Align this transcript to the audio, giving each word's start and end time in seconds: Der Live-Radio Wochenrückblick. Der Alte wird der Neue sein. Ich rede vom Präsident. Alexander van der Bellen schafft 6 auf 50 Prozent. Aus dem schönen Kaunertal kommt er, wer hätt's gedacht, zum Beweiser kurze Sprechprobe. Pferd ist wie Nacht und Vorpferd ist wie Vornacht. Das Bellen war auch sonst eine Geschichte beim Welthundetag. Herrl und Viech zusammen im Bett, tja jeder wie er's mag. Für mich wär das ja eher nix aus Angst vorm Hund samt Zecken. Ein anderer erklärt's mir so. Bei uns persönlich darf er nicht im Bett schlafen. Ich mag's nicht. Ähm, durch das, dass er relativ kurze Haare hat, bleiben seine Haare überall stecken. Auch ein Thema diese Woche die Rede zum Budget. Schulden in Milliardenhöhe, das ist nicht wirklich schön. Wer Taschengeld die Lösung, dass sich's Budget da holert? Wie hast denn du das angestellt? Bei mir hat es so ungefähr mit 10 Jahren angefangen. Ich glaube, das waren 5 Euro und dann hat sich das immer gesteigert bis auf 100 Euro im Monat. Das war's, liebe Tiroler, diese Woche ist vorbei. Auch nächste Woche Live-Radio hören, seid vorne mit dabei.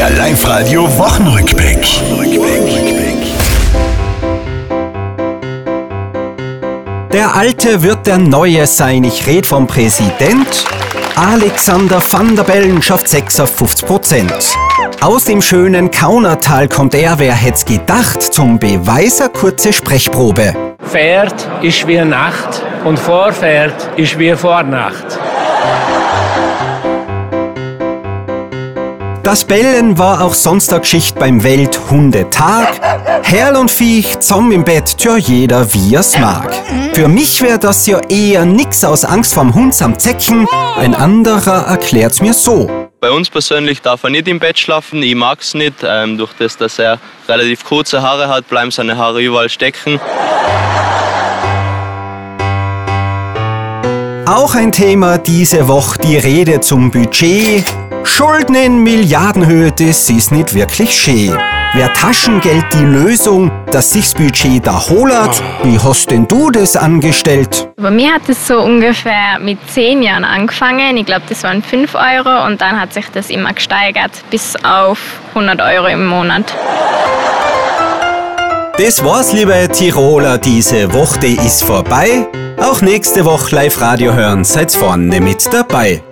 Der 0.00 0.08
Live-Radio 0.08 0.88
Wochenrückblick. 0.96 1.86
Der 7.12 7.36
Alte 7.36 7.82
wird 7.82 8.06
der 8.06 8.16
Neue 8.16 8.66
sein. 8.66 9.04
Ich 9.04 9.26
rede 9.26 9.46
vom 9.46 9.66
Präsident. 9.66 10.64
Alexander 11.16 12.00
van 12.00 12.34
der 12.34 12.44
Bellen 12.44 12.80
schafft 12.80 13.08
6 13.08 13.40
auf 13.40 13.54
50 13.54 13.86
Prozent. 13.86 14.56
Aus 15.02 15.26
dem 15.26 15.42
schönen 15.42 15.90
Kaunertal 15.90 16.66
kommt 16.66 16.94
er, 16.94 17.18
wer 17.18 17.34
hätt's 17.34 17.66
gedacht, 17.66 18.22
zum 18.22 18.58
Beweiser 18.58 19.28
kurze 19.28 19.70
Sprechprobe. 19.70 20.54
Pferd 20.82 21.46
ist 21.60 21.86
wie 21.86 22.02
Nacht 22.02 22.62
und 22.86 22.98
Vorpferd 22.98 23.74
ist 23.98 24.18
wie 24.18 24.34
Vornacht. 24.34 25.19
Das 29.30 29.44
Bellen 29.44 29.96
war 29.96 30.22
auch 30.22 30.34
sonst 30.34 30.72
eine 30.72 30.80
Geschichte 30.80 31.16
beim 31.16 31.44
Welthundetag. 31.44 32.80
Herrl 33.22 33.54
und 33.54 33.70
Viech 33.70 34.18
zusammen 34.18 34.50
im 34.50 34.64
Bett, 34.64 34.98
tja 34.98 35.18
jeder 35.18 35.72
wie 35.72 35.94
er's 35.94 36.18
mag. 36.18 36.52
Für 36.94 37.06
mich 37.06 37.40
wär 37.40 37.56
das 37.56 37.86
ja 37.86 38.00
eher 38.08 38.44
nix 38.44 38.82
aus 38.82 39.04
Angst 39.04 39.34
vorm 39.34 39.54
Hund 39.54 39.72
samt 39.72 40.00
Zecken. 40.00 40.48
Ein 40.76 40.96
anderer 40.96 41.64
erklärt's 41.68 42.20
mir 42.20 42.34
so. 42.34 42.68
Bei 43.00 43.12
uns 43.12 43.30
persönlich 43.30 43.80
darf 43.80 44.02
er 44.02 44.10
nicht 44.10 44.26
im 44.26 44.40
Bett 44.40 44.58
schlafen. 44.58 45.00
Ich 45.00 45.14
mag's 45.14 45.54
nicht. 45.54 45.74
Ähm, 45.84 46.18
durch 46.18 46.32
das, 46.36 46.56
dass 46.56 46.80
er 46.80 46.98
relativ 47.28 47.64
kurze 47.64 48.02
Haare 48.02 48.26
hat, 48.26 48.48
bleiben 48.48 48.72
seine 48.72 48.96
Haare 48.96 49.22
überall 49.22 49.48
stecken. 49.48 50.00
Auch 54.26 54.56
ein 54.56 54.72
Thema 54.72 55.18
diese 55.18 55.68
Woche 55.68 55.98
die 56.00 56.16
Rede 56.16 56.60
zum 56.60 56.90
Budget. 56.90 57.64
Schulden 58.04 58.54
in 58.54 58.82
Milliardenhöhe, 58.82 59.72
das 59.72 60.08
ist 60.10 60.32
nicht 60.32 60.54
wirklich 60.54 60.92
schön. 60.92 61.36
Wer 61.72 61.92
Taschengeld 61.92 62.64
die 62.72 62.84
Lösung, 62.84 63.50
dass 63.70 63.90
sich's 63.90 64.12
Budget 64.14 64.66
da 64.66 64.88
holert? 64.88 65.42
Wie 65.62 65.78
hast 65.78 66.10
denn 66.10 66.26
du 66.26 66.50
das 66.50 66.76
angestellt? 66.76 67.70
Bei 67.76 67.90
mir 67.90 68.14
hat 68.14 68.28
es 68.28 68.46
so 68.46 68.60
ungefähr 68.60 69.38
mit 69.40 69.58
10 69.70 70.02
Jahren 70.02 70.24
angefangen. 70.24 70.96
Ich 70.96 71.06
glaube, 71.06 71.22
das 71.28 71.44
waren 71.44 71.62
5 71.62 71.94
Euro 71.94 72.46
und 72.46 72.60
dann 72.60 72.80
hat 72.80 72.92
sich 72.92 73.06
das 73.12 73.30
immer 73.30 73.52
gesteigert 73.52 74.10
bis 74.30 74.56
auf 74.64 74.98
100 75.34 75.60
Euro 75.60 75.86
im 75.86 76.06
Monat. 76.06 76.52
Das 78.76 79.04
war's, 79.04 79.32
liebe 79.32 79.68
Tiroler, 79.72 80.38
diese 80.38 80.92
Woche 80.92 81.26
ist 81.26 81.62
vorbei. 81.62 82.26
Auch 82.58 82.80
nächste 82.80 83.24
Woche 83.24 83.54
Live-Radio 83.54 84.12
hören, 84.12 84.44
seid 84.44 84.72
vorne 84.72 85.20
mit 85.20 85.48
dabei. 85.52 86.02